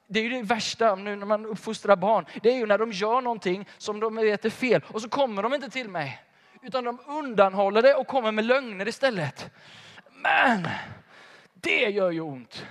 [0.10, 2.26] det är ju det värsta nu när man uppfostrar barn.
[2.43, 5.43] Det är ju när de gör någonting som de vet är fel och så kommer
[5.43, 6.21] de inte till mig.
[6.62, 9.50] Utan de undanhåller det och kommer med lögner istället.
[10.12, 10.67] Men
[11.54, 12.65] det gör ju ont.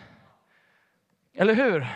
[1.35, 1.87] Eller hur?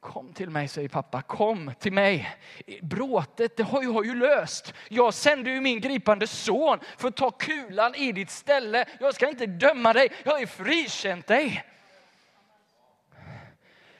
[0.00, 1.22] Kom till mig, säger pappa.
[1.22, 2.36] Kom till mig.
[2.82, 4.74] Bråtet det har jag ju löst.
[4.88, 8.84] Jag sände ju min gripande son för att ta kulan i ditt ställe.
[9.00, 11.64] Jag ska inte döma dig, jag har ju frikänt dig.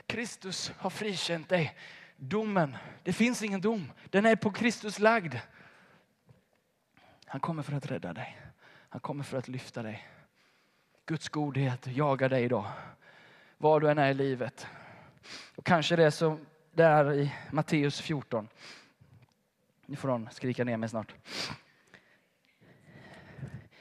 [0.06, 1.76] Kristus har frikänt dig.
[2.16, 3.92] Domen, det finns ingen dom.
[4.10, 5.34] Den är på Kristus lagd.
[7.26, 8.38] Han kommer för att rädda dig.
[8.88, 10.08] Han kommer för att lyfta dig.
[11.06, 12.66] Guds godhet jagar dig idag.
[13.58, 14.66] Var du än är i livet.
[15.56, 18.48] Och kanske det är som det är i Matteus 14.
[19.86, 21.14] Nu får de skrika ner mig snart.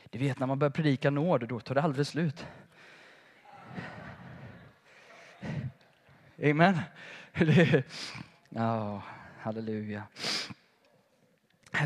[0.09, 2.45] Du vet när man börjar predika nåd, då tar det aldrig slut.
[6.43, 6.79] Amen.
[8.49, 9.03] Ja,
[9.39, 10.03] halleluja.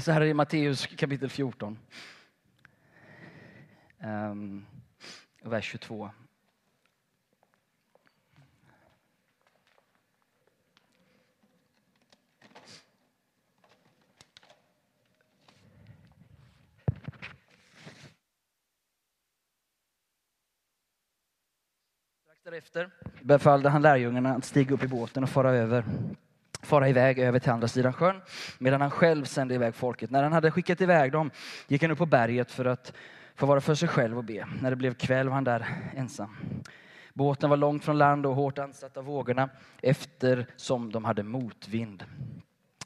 [0.02, 1.80] Så här är det i Matteus kapitel 14.
[4.00, 4.66] Um, ehm,
[5.42, 6.12] vers 22.
[22.44, 22.90] Därefter
[23.22, 25.86] befallde han lärjungarna att stiga upp i båten och fara över
[26.62, 28.22] fara iväg över till andra sidan sjön
[28.58, 30.12] medan han själv sände iväg folket.
[30.12, 31.32] När han hade skickat iväg dem
[31.68, 32.94] gick han upp på berget för att
[33.36, 34.48] få vara för sig själv och be.
[34.62, 36.36] När det blev kväll var han där ensam.
[37.14, 39.50] Båten var långt från land och hårt ansatt av vågorna
[39.82, 42.04] eftersom de hade motvind.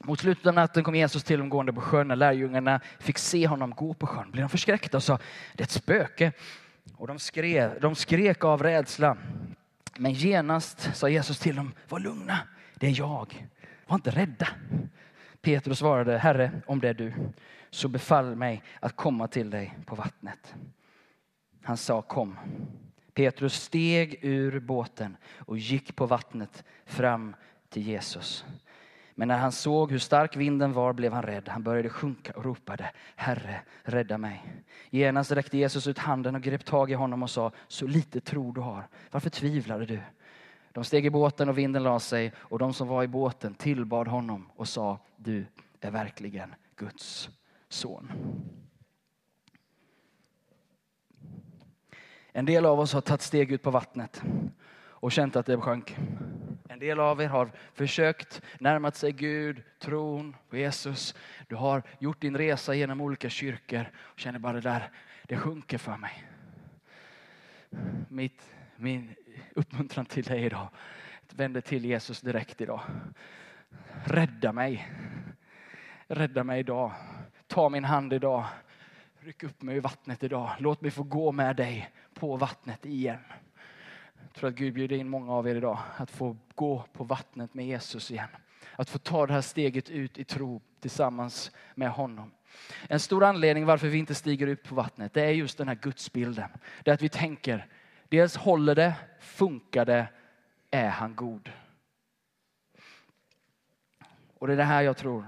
[0.04, 2.08] Mot slutet av natten kom Jesus till dem gående på sjön.
[2.08, 5.18] När lärjungarna fick se honom gå på sjön blev de förskräckta och sa
[5.54, 6.32] det är ett spöke.
[6.94, 9.16] Och de skrev, de skrek av rädsla.
[9.98, 12.38] Men genast sa Jesus till dem, var lugna,
[12.74, 13.48] det är jag.
[13.86, 14.48] Var inte rädda.
[15.40, 17.12] Petrus svarade, Herre, om det är du,
[17.70, 20.54] så befall mig att komma till dig på vattnet.
[21.62, 22.36] Han sa, kom.
[23.14, 27.36] Petrus steg ur båten och gick på vattnet fram
[27.68, 28.44] till Jesus.
[29.18, 31.48] Men när han såg hur stark vinden var blev han rädd.
[31.48, 34.44] Han började sjunka och ropade, Herre, rädda mig.
[34.90, 38.52] Genast räckte Jesus ut handen och grep tag i honom och sa, så lite tro
[38.52, 38.88] du har.
[39.10, 40.00] Varför tvivlade du?
[40.72, 44.08] De steg i båten och vinden la sig och de som var i båten tillbad
[44.08, 45.46] honom och sa, du
[45.80, 47.30] är verkligen Guds
[47.68, 48.12] son.
[52.32, 54.22] En del av oss har tagit steg ut på vattnet
[54.78, 55.96] och känt att det sjönk.
[56.76, 61.14] En del av er har försökt närma sig Gud, tron på Jesus.
[61.48, 64.90] Du har gjort din resa genom olika kyrkor och känner bara det där,
[65.22, 66.24] det sjunker för mig.
[68.08, 69.14] Mitt, min
[69.54, 70.68] uppmuntran till dig idag,
[71.30, 72.80] vänd till Jesus direkt idag.
[74.04, 74.88] Rädda mig.
[76.06, 76.92] Rädda mig idag.
[77.46, 78.44] Ta min hand idag.
[79.20, 80.50] Ryck upp mig i vattnet idag.
[80.58, 83.20] Låt mig få gå med dig på vattnet igen.
[84.36, 87.54] Jag tror att Gud bjuder in många av er idag att få gå på vattnet
[87.54, 88.28] med Jesus igen.
[88.76, 92.32] Att få ta det här steget ut i tro tillsammans med honom.
[92.88, 95.74] En stor anledning varför vi inte stiger ut på vattnet, det är just den här
[95.74, 96.48] gudsbilden.
[96.84, 97.66] Det är att vi tänker,
[98.08, 100.08] dels håller det, funkar det,
[100.70, 101.50] är han god?
[104.38, 105.26] Och det är det här jag tror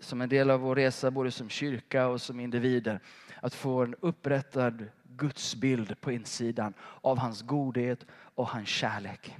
[0.00, 3.00] som en del av vår resa, både som kyrka och som individer,
[3.40, 9.36] att få en upprättad Guds bild på insidan av hans godhet och hans kärlek.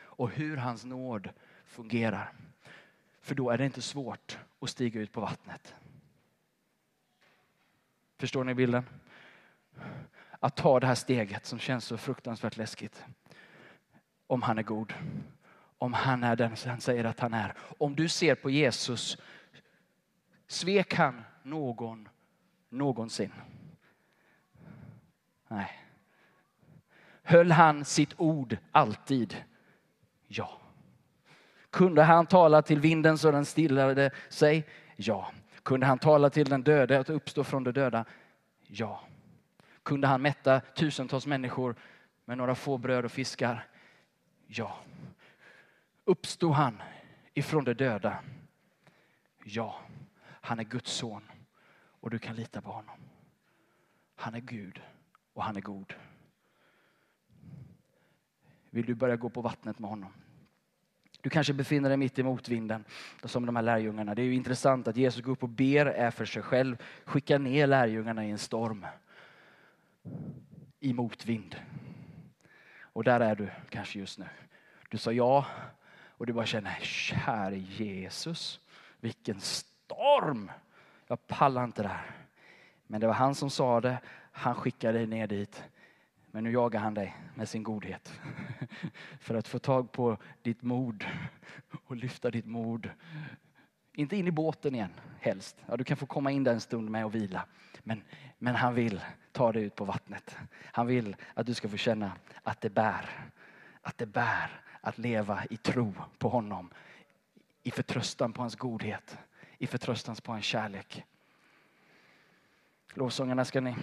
[0.00, 1.30] Och hur hans nåd
[1.64, 2.32] fungerar.
[3.20, 5.74] För då är det inte svårt att stiga ut på vattnet.
[8.18, 8.84] Förstår ni bilden?
[10.40, 13.04] Att ta det här steget som känns så fruktansvärt läskigt.
[14.26, 14.94] Om han är god.
[15.78, 17.54] Om han är den som han säger att han är.
[17.58, 19.18] Om du ser på Jesus,
[20.46, 22.08] svek han någon
[22.68, 23.32] någonsin?
[25.48, 25.82] Nej.
[27.22, 29.44] Höll han sitt ord alltid?
[30.26, 30.60] Ja.
[31.70, 34.68] Kunde han tala till vinden så den stillade sig?
[34.96, 35.32] Ja.
[35.62, 38.04] Kunde han tala till den döde att uppstå från de döda?
[38.66, 39.00] Ja.
[39.82, 41.76] Kunde han mätta tusentals människor
[42.24, 43.66] med några få bröd och fiskar?
[44.46, 44.76] Ja.
[46.04, 46.82] Uppstod han
[47.34, 48.18] ifrån de döda?
[49.44, 49.80] Ja.
[50.24, 51.30] Han är Guds son
[52.00, 52.96] och du kan lita på honom.
[54.16, 54.80] Han är Gud
[55.38, 55.94] och han är god.
[58.70, 60.12] Vill du börja gå på vattnet med honom?
[61.20, 62.84] Du kanske befinner dig mitt i motvinden
[63.24, 64.14] som de här lärjungarna.
[64.14, 67.38] Det är ju intressant att Jesus går upp och ber är för sig själv, skickar
[67.38, 68.86] ner lärjungarna i en storm.
[70.80, 71.56] I motvind.
[72.80, 74.26] Och där är du kanske just nu.
[74.90, 75.46] Du sa ja
[76.08, 78.60] och du bara känner, käre Jesus,
[79.00, 80.50] vilken storm.
[81.06, 82.10] Jag pallar inte det här.
[82.86, 83.98] Men det var han som sa det,
[84.38, 85.64] han skickar dig ner dit.
[86.30, 88.20] Men nu jagar han dig med sin godhet.
[89.20, 91.04] För att få tag på ditt mod
[91.84, 92.90] och lyfta ditt mod.
[93.92, 95.56] Inte in i båten igen, helst.
[95.66, 97.44] Ja, du kan få komma in där en stund med och vila.
[97.82, 98.02] Men,
[98.38, 99.00] men han vill
[99.32, 100.36] ta dig ut på vattnet.
[100.62, 103.30] Han vill att du ska få känna att det bär.
[103.82, 106.70] Att det bär att leva i tro på honom.
[107.62, 109.18] I förtröstan på hans godhet.
[109.58, 111.04] I förtröstan på hans kärlek.
[112.94, 113.74] Lovsångarna ska ni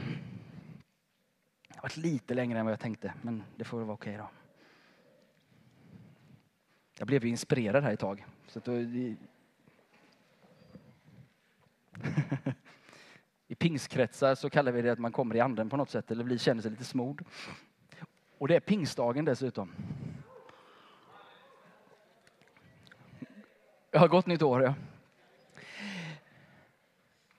[1.85, 4.29] varit lite längre än vad jag tänkte, men det får vara okej då.
[6.97, 8.25] Jag blev ju inspirerad här ett tag.
[8.47, 9.17] Så då, i,
[13.47, 16.23] I pingstkretsar så kallar vi det att man kommer i anden på något sätt eller
[16.23, 17.23] blir, känner sig lite smord.
[18.37, 19.71] Och det är pingstdagen dessutom.
[23.91, 24.73] Jag har gått nytt år ja.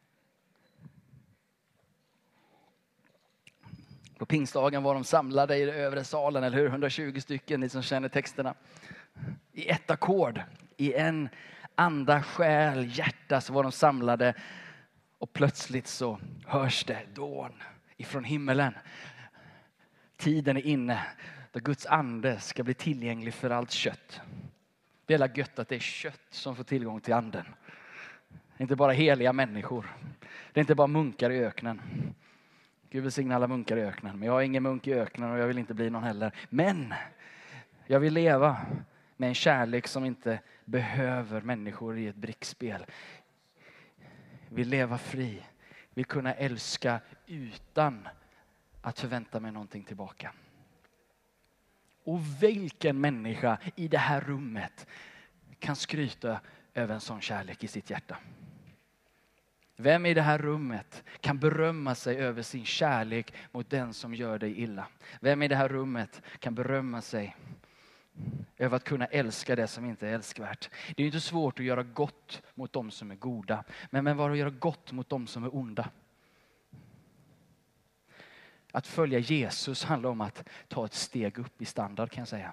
[4.24, 6.66] På pingstdagen var de samlade i den övre salen, eller hur?
[6.66, 8.54] 120 stycken, ni som känner texterna.
[9.52, 10.42] I ett ackord,
[10.78, 11.30] i en
[11.76, 14.34] anda, själ, hjärta så var de samlade.
[15.18, 17.52] Och plötsligt så hörs det dån
[17.98, 18.74] ifrån himmelen.
[20.18, 21.06] Tiden är inne
[21.52, 24.22] då Guds ande ska bli tillgänglig för allt kött.
[25.06, 27.46] Det är gött att det är kött som får tillgång till anden.
[28.58, 29.96] Inte bara heliga människor.
[30.54, 31.82] Det är inte bara munkar i öknen.
[32.94, 34.20] Gud välsigne alla munkar i öknen.
[34.20, 36.36] Men jag är ingen munk i öknen och jag vill inte bli någon heller.
[36.50, 36.94] Men
[37.86, 38.66] jag vill leva
[39.18, 42.86] med en kärlek som inte behöver människor i ett brickspel.
[44.50, 45.44] Vill leva fri.
[45.94, 48.08] Vill kunna älska utan
[48.82, 50.34] att förvänta mig någonting tillbaka.
[52.04, 54.88] Och vilken människa i det här rummet
[55.60, 56.40] kan skryta
[56.74, 58.18] över en sån kärlek i sitt hjärta?
[59.84, 64.40] Vem i det här rummet kan berömma sig över sin kärlek mot den som gör
[64.40, 64.88] dig illa?
[65.20, 67.36] Vem i det här rummet kan berömma sig
[68.58, 70.70] över att kunna älska det som inte är älskvärt?
[70.96, 73.64] Det är inte svårt att göra gott mot dem som är goda.
[73.90, 75.90] Men, men vad att göra gott mot dem som är onda?
[78.72, 82.52] Att följa Jesus handlar om att ta ett steg upp i standard kan jag säga.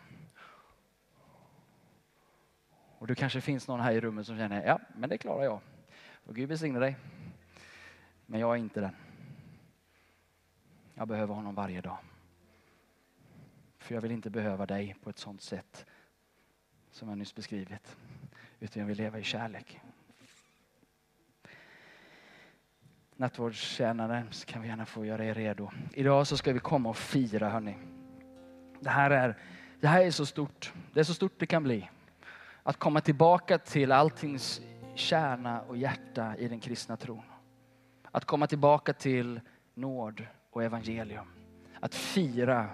[2.98, 5.60] Och det kanske finns någon här i rummet som känner, ja men det klarar jag.
[6.24, 6.96] Och Gud välsigne dig.
[8.30, 8.96] Men jag är inte den.
[10.94, 11.98] Jag behöver honom varje dag.
[13.78, 15.86] För jag vill inte behöva dig på ett sånt sätt
[16.90, 17.96] som jag nyss beskrivit.
[18.60, 19.80] Utan jag vill leva i kärlek.
[23.16, 25.70] Nattvårdstjänare, så kan vi gärna få göra er redo.
[25.92, 27.76] Idag så ska vi komma och fira hörni.
[28.80, 29.38] Det här är,
[29.80, 30.72] det här är så stort.
[30.92, 31.90] Det är så stort det kan bli.
[32.62, 34.60] Att komma tillbaka till alltings
[34.94, 37.29] kärna och hjärta i den kristna tron.
[38.12, 39.40] Att komma tillbaka till
[39.74, 41.26] nåd och evangelium.
[41.80, 42.66] Att fira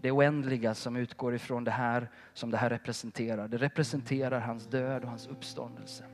[0.00, 3.48] det oändliga som utgår ifrån det här som det här representerar.
[3.48, 6.04] Det representerar hans död och hans uppståndelse.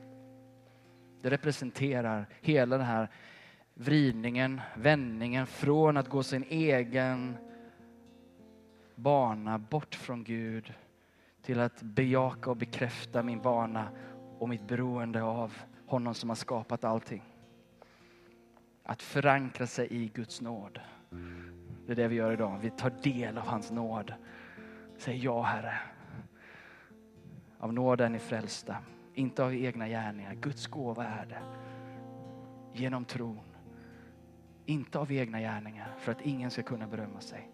[1.21, 3.09] Det representerar hela den här
[3.73, 7.37] vridningen, vändningen från att gå sin egen
[8.95, 10.73] bana bort från Gud
[11.41, 13.89] till att bejaka och bekräfta min bana
[14.39, 15.53] och mitt beroende av
[15.85, 17.23] honom som har skapat allting.
[18.89, 20.79] Att förankra sig i Guds nåd.
[21.85, 22.59] Det är det vi gör idag.
[22.61, 24.13] Vi tar del av hans nåd.
[24.97, 25.79] Säg ja Herre.
[27.59, 28.77] Av nåd är ni frälsta,
[29.13, 30.33] inte av egna gärningar.
[30.33, 31.41] Guds gåva är det.
[32.73, 33.39] Genom tron.
[34.65, 37.51] Inte av egna gärningar för att ingen ska kunna berömma sig.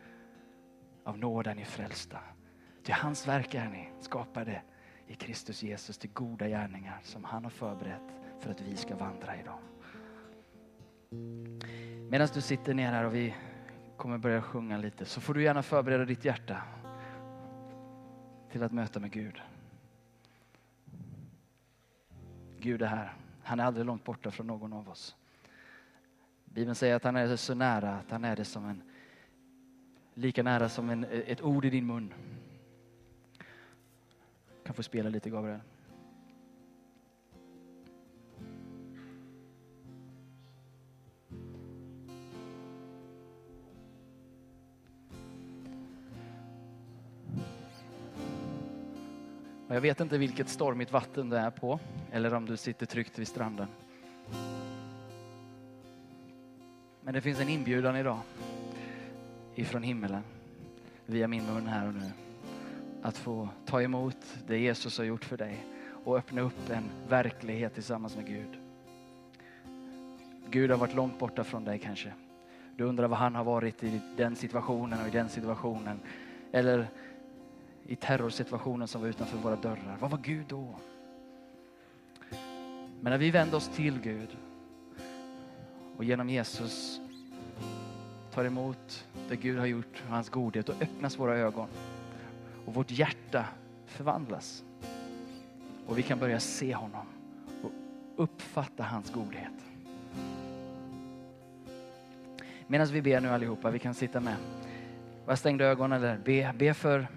[1.03, 2.19] Av nåd är ni frälsta.
[2.84, 4.61] Till hans verk är ni skapade
[5.07, 9.36] i Kristus Jesus till goda gärningar som han har förberett för att vi ska vandra
[9.39, 9.72] i dem.
[12.09, 13.36] Medan du sitter ner här och vi
[13.97, 16.61] kommer börja sjunga lite så får du gärna förbereda ditt hjärta
[18.51, 19.41] till att möta med Gud.
[22.59, 23.14] Gud är här.
[23.43, 25.16] Han är aldrig långt borta från någon av oss.
[26.45, 28.84] Bibeln säger att han är så nära att han är det som en
[30.14, 32.14] lika nära som en, ett ord i din mun.
[34.47, 35.59] Du kan få spela lite Gabriel.
[49.74, 51.80] Och jag vet inte vilket stormigt vatten det är på
[52.11, 53.67] eller om du sitter tryggt vid stranden.
[57.01, 58.19] Men det finns en inbjudan idag
[59.55, 60.21] ifrån himmelen
[61.05, 62.11] via min mun här och nu.
[63.01, 64.17] Att få ta emot
[64.47, 65.65] det Jesus har gjort för dig
[66.03, 68.57] och öppna upp en verklighet tillsammans med Gud.
[70.49, 72.13] Gud har varit långt borta från dig kanske.
[72.76, 75.99] Du undrar vad han har varit i den situationen och i den situationen.
[76.51, 76.88] Eller
[77.86, 79.97] i terrorsituationen som var utanför våra dörrar.
[79.99, 80.75] Vad var Gud då?
[83.01, 84.38] Men när vi vänder oss till Gud
[85.97, 87.01] och genom Jesus
[88.34, 91.67] tar emot det Gud har gjort och hans godhet och öppnas våra ögon
[92.65, 93.45] och vårt hjärta
[93.86, 94.63] förvandlas.
[95.88, 97.05] Och vi kan börja se honom
[97.63, 97.71] och
[98.23, 99.51] uppfatta hans godhet.
[102.67, 104.36] Medan vi ber nu allihopa, vi kan sitta med.
[105.25, 107.07] Bara stängda ögon eller be, be för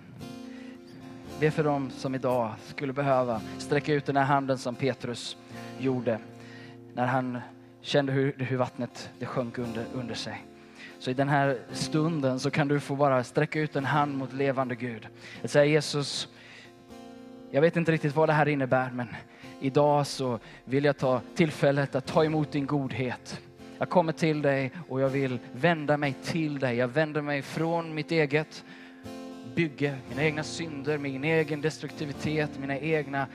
[1.41, 5.37] Be för dem som idag skulle behöva sträcka ut den här handen som Petrus
[5.79, 6.19] gjorde
[6.95, 7.39] när han
[7.81, 10.45] kände hur, hur vattnet det sjönk under, under sig.
[10.99, 14.33] Så i den här stunden så kan du få bara sträcka ut en hand mot
[14.33, 15.09] levande Gud.
[15.41, 16.29] Jag säger Jesus,
[17.51, 19.09] jag vet inte riktigt vad det här innebär men
[19.61, 23.41] idag så vill jag ta tillfället att ta emot din godhet.
[23.79, 26.77] Jag kommer till dig och jag vill vända mig till dig.
[26.77, 28.65] Jag vänder mig från mitt eget
[29.57, 33.27] bygge, mina egna synder, min egen destruktivitet, mina egna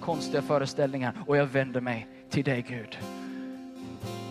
[0.00, 2.98] konstiga föreställningar och jag vänder mig till dig Gud.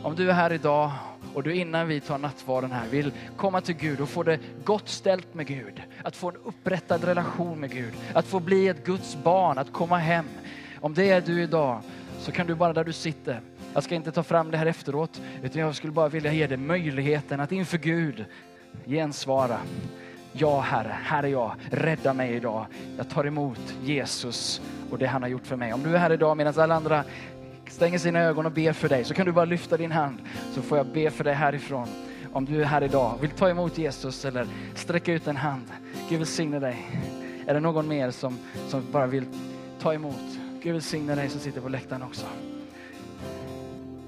[0.03, 0.91] Om du är här idag
[1.33, 4.89] och du innan vi tar nattvarden här vill komma till Gud och få det gott
[4.89, 9.17] ställt med Gud, att få en upprättad relation med Gud, att få bli ett Guds
[9.23, 10.25] barn, att komma hem.
[10.79, 11.81] Om det är du idag
[12.19, 13.41] så kan du bara där du sitter,
[13.73, 16.57] jag ska inte ta fram det här efteråt, utan jag skulle bara vilja ge dig
[16.57, 18.25] möjligheten att inför Gud
[18.85, 19.59] gensvara.
[20.35, 22.65] Ja Herre, här är jag, rädda mig idag.
[22.97, 24.61] Jag tar emot Jesus
[24.91, 25.73] och det han har gjort för mig.
[25.73, 27.03] Om du är här idag medan alla andra
[27.67, 30.17] stänger sina ögon och ber för dig så kan du bara lyfta din hand
[30.53, 31.87] så får jag be för dig härifrån.
[32.33, 35.65] Om du är här idag och vill ta emot Jesus eller sträcka ut en hand.
[36.09, 36.87] Gud välsigne dig.
[37.47, 39.25] Är det någon mer som, som bara vill
[39.79, 40.39] ta emot?
[40.63, 42.25] Gud välsigne dig som sitter på läktaren också.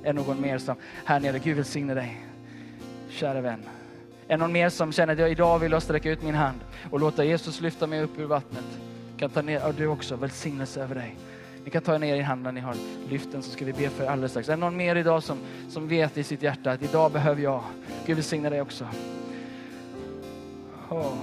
[0.04, 2.26] Är det någon mer som här nere, Gud välsigne dig.
[3.10, 3.64] Kära vän.
[4.28, 6.60] Är någon mer som känner att jag idag vill jag sträcka ut min hand
[6.92, 8.66] och låta Jesus lyfta mig upp ur vattnet?
[9.18, 11.16] Kan ta ner, och du också, välsignelse över dig.
[11.64, 12.76] Ni kan ta ner er hand när ni har
[13.10, 14.50] lyft den så ska vi be för er alldeles strax.
[14.50, 15.38] Är det någon mer idag som,
[15.70, 17.64] som vet i sitt hjärta att idag behöver jag,
[18.06, 18.88] Gud välsigne dig också.
[20.90, 21.14] Oh.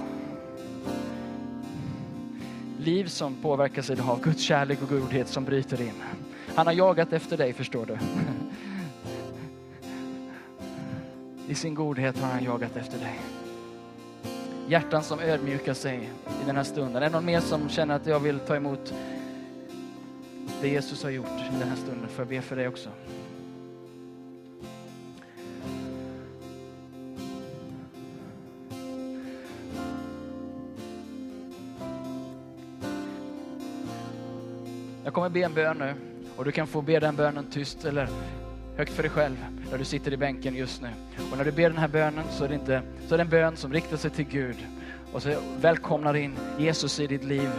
[2.77, 6.03] Liv som påverkas idag av Guds kärlek och godhet som bryter in.
[6.55, 7.97] Han har jagat efter dig förstår du.
[11.53, 13.19] I sin godhet har han jagat efter dig.
[14.67, 16.09] Hjärtan som ödmjukar sig
[16.41, 16.95] i den här stunden.
[16.95, 18.93] Är det någon mer som känner att jag vill ta emot
[20.61, 22.09] det Jesus har gjort i den här stunden?
[22.09, 22.89] Får jag be för dig också?
[35.03, 35.93] Jag kommer be en bön nu
[36.35, 38.09] och du kan få be den bönen tyst eller
[38.77, 40.89] högt för dig själv där du sitter i bänken just nu.
[41.31, 43.29] Och när du ber den här bönen så är det, inte, så är det en
[43.29, 44.55] bön som riktar sig till Gud
[45.13, 47.49] och så välkomnar in Jesus i ditt liv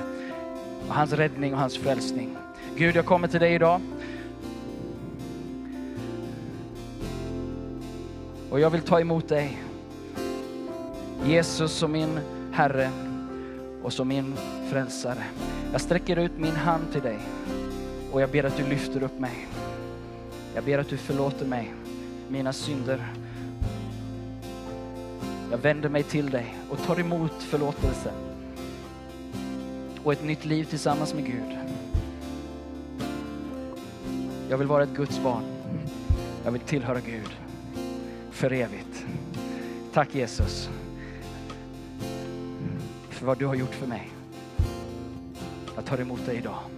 [0.89, 2.37] och hans räddning och hans frälsning.
[2.77, 3.81] Gud, jag kommer till dig idag.
[8.51, 9.59] Och jag vill ta emot dig.
[11.25, 12.21] Jesus som min
[12.53, 12.91] Herre
[13.83, 14.35] och som min
[14.71, 15.25] frälsare.
[15.73, 17.19] Jag sträcker ut min hand till dig
[18.13, 19.47] Och jag ber att du lyfter upp mig.
[20.55, 21.75] Jag ber att du förlåter mig
[22.29, 23.07] mina synder.
[25.51, 28.13] Jag vänder mig till dig och tar emot förlåtelse
[30.05, 31.59] och ett nytt liv tillsammans med Gud.
[34.49, 35.45] Jag vill vara ett Guds barn.
[36.45, 37.37] Jag vill tillhöra Gud
[38.31, 39.07] för evigt.
[39.93, 40.71] Tack Jesus
[43.11, 44.11] för vad du har gjort för mig.
[45.75, 46.74] Jag tar emot dig idag.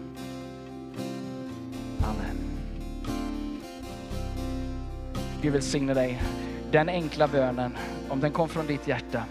[5.43, 6.23] Gud välsigne dig.
[6.71, 7.77] Den enkla bönen,
[8.09, 9.23] om den kom från ditt hjärta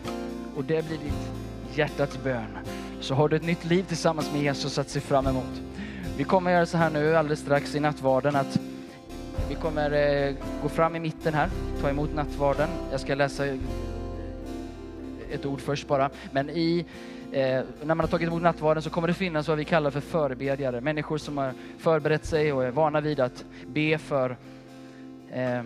[0.55, 2.57] och det blir ditt hjärtats bön,
[2.99, 5.61] så har du ett nytt liv tillsammans med Jesus att se fram emot.
[6.17, 8.59] Vi kommer göra så här nu alldeles strax i nattvarden att
[9.49, 11.49] vi kommer eh, gå fram i mitten här,
[11.81, 12.69] ta emot nattvarden.
[12.91, 13.55] Jag ska läsa eh,
[15.31, 16.09] ett ord först bara.
[16.31, 16.85] Men i,
[17.31, 20.01] eh, när man har tagit emot nattvarden så kommer det finnas vad vi kallar för
[20.01, 20.81] förebedjare.
[20.81, 24.37] Människor som har förberett sig och är vana vid att be för,
[25.31, 25.63] eh,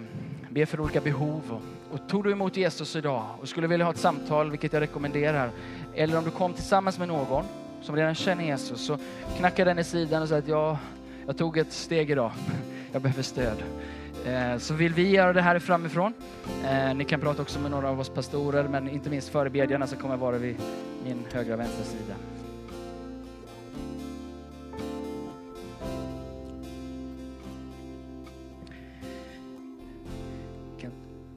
[0.50, 1.42] be för olika behov.
[1.50, 1.62] Och,
[1.94, 5.52] och tog du emot Jesus idag och skulle vilja ha ett samtal, vilket jag rekommenderar,
[5.96, 7.46] eller om du kom tillsammans med någon
[7.82, 8.98] som redan känner Jesus, så
[9.38, 10.78] knacka den i sidan och säg att jag,
[11.28, 12.32] jag tog ett steg idag.
[12.92, 13.64] Jag behöver stöd.
[14.26, 16.14] Eh, så vill vi göra det här framifrån.
[16.66, 19.98] Eh, ni kan prata också med några av oss pastorer, men inte minst förebedjarna som
[19.98, 20.56] kommer vara vid
[21.04, 22.16] min högra och vänstra sida.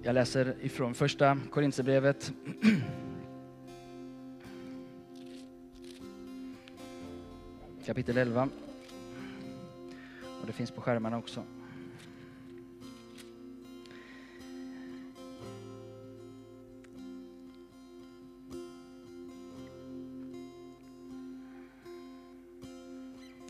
[0.03, 2.33] Jag läser ifrån första Korintierbrevet
[7.87, 8.49] kapitel 11.
[10.41, 11.45] Och det finns på skärmarna också.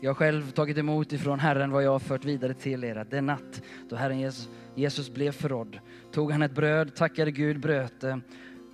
[0.03, 2.95] Jag har själv tagit emot ifrån Herren vad jag har fört vidare till er.
[2.95, 5.79] att Den natt då Herren Jesus, Jesus blev förrådd
[6.11, 8.19] tog han ett bröd, tackade Gud, bröt det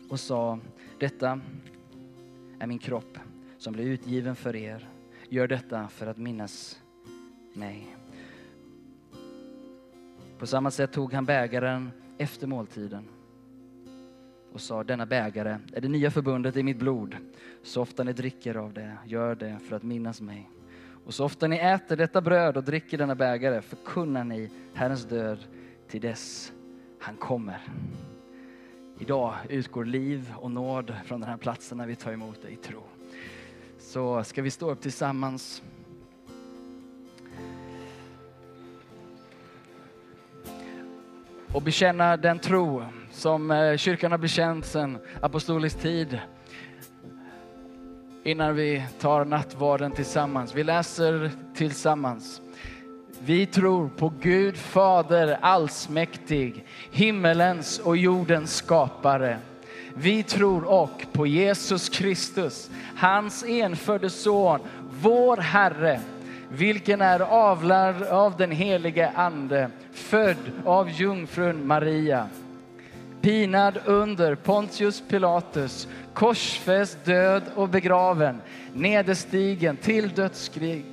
[0.09, 0.59] och sa,
[0.99, 1.39] detta
[2.59, 3.17] är min kropp
[3.57, 4.89] som blev utgiven för er.
[5.29, 6.79] Gör detta för att minnas
[7.53, 7.95] mig.
[10.39, 13.03] På samma sätt tog han bägaren efter måltiden
[14.53, 17.15] och sa, denna bägare är det nya förbundet i mitt blod.
[17.63, 20.49] Så ofta ni dricker av det, gör det för att minnas mig.
[21.09, 25.39] Och så ofta ni äter detta bröd och dricker denna bägare förkunnar ni Herrens död
[25.87, 26.51] till dess
[26.99, 27.59] han kommer.
[28.99, 32.55] Idag utgår liv och nåd från den här platsen när vi tar emot dig i
[32.55, 32.83] tro.
[33.79, 35.63] Så ska vi stå upp tillsammans.
[41.53, 46.19] Och bekänna den tro som eh, kyrkan har bekänt sedan apostolisk tid
[48.29, 50.55] innan vi tar nattvarden tillsammans.
[50.55, 52.41] Vi läser tillsammans.
[53.19, 59.37] Vi tror på Gud Fader allsmäktig, himmelens och jordens skapare.
[59.93, 64.59] Vi tror och på Jesus Kristus, hans enfödde son,
[65.01, 65.99] vår Herre,
[66.49, 72.27] vilken är avlad av den helige Ande, född av jungfrun Maria
[73.21, 78.41] pinad under Pontius Pilatus, korsfäst, död och begraven,
[78.73, 80.85] nederstigen till dödskrig.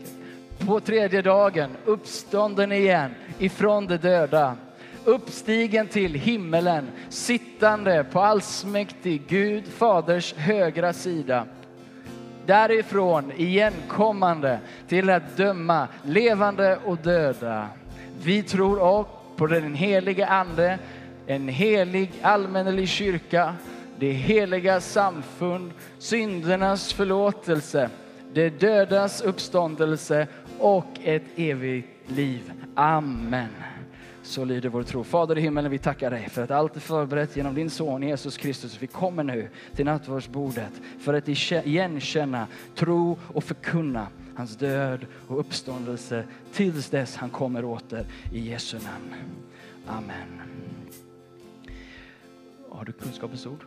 [0.66, 4.56] På tredje dagen uppstånden igen ifrån de döda,
[5.04, 11.46] uppstigen till himmelen, sittande på allsmäktig Gud Faders högra sida.
[12.46, 14.58] Därifrån igenkommande
[14.88, 17.68] till att döma levande och döda.
[18.22, 20.78] Vi tror också på den helige Ande,
[21.26, 23.54] en helig allmännelig kyrka,
[23.98, 27.90] det heliga samfund, syndernas förlåtelse,
[28.32, 30.26] det dödas uppståndelse
[30.58, 32.52] och ett evigt liv.
[32.74, 33.48] Amen.
[34.22, 35.04] Så lyder vår tro.
[35.04, 38.36] Fader i himmelen, vi tackar dig för att allt är förberett genom din son Jesus
[38.36, 38.82] Kristus.
[38.82, 44.06] Vi kommer nu till nattvardsbordet för att igenkänna, tro och förkunna
[44.36, 49.14] hans död och uppståndelse tills dess han kommer åter i Jesu namn.
[49.86, 50.45] Amen.
[52.76, 53.64] Har du kunskapens ord?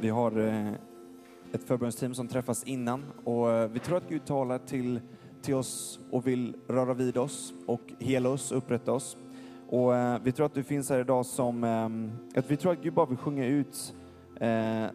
[0.00, 0.72] Vi har eh,
[1.52, 5.00] ett förbundsteam som träffas innan och eh, vi tror att Gud talar till,
[5.42, 9.16] till oss och vill röra vid oss och hela oss, upprätta oss.
[9.68, 11.64] Och eh, vi tror att du finns här idag som,
[12.36, 13.94] att vi tror att Gud bara vill sjunga ut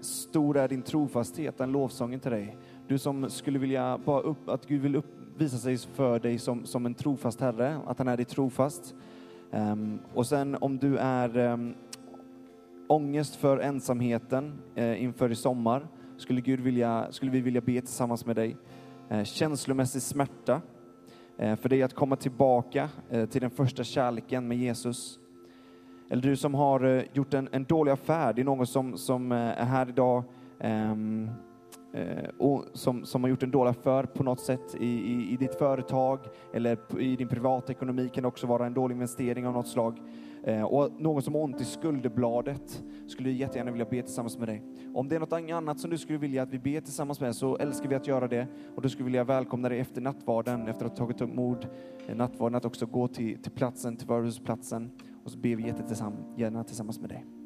[0.01, 2.57] Stor är din trofasthet, den lovsången till dig.
[2.87, 6.65] Du som skulle vilja bara upp, att Gud vill upp, visa sig för dig som,
[6.65, 8.95] som en trofast Herre, att han är dig trofast.
[9.51, 11.73] Um, och sen om du är um,
[12.87, 15.87] ångest för ensamheten uh, inför i sommar
[16.17, 18.57] skulle, Gud vilja, skulle vi vilja be tillsammans med dig.
[19.11, 20.61] Uh, känslomässig smärta,
[21.41, 22.89] uh, för dig att komma tillbaka
[23.29, 25.19] till den första kärleken med Jesus.
[26.09, 29.65] Eller du som har gjort en, en dålig affär, det är någon som, som är
[29.65, 30.23] här idag
[30.63, 31.29] um,
[31.93, 35.37] Eh, och som, som har gjort en dålig affär på något sätt i, i, i
[35.37, 36.19] ditt företag
[36.53, 39.99] eller i din privatekonomi kan det också vara en dålig investering av något slag.
[40.43, 44.63] Eh, och någon som har ont i skulderbladet skulle jättegärna vilja be tillsammans med dig.
[44.93, 47.57] Om det är något annat som du skulle vilja att vi ber tillsammans med så
[47.57, 48.47] älskar vi att göra det.
[48.75, 51.67] Och då skulle vilja välkomna dig efter nattvarden, efter att ha tagit emot mod,
[52.07, 54.91] eh, nattvarden, att också gå till, till platsen, till förhörsplatsen
[55.23, 57.38] och så ber vi jättegärna tillsammans med dig.